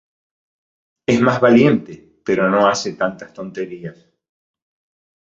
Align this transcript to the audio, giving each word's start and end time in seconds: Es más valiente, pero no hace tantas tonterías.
Es 1.05 1.21
más 1.21 1.39
valiente, 1.39 2.15
pero 2.25 2.49
no 2.49 2.65
hace 2.67 2.93
tantas 2.93 3.31
tonterías. 3.35 4.03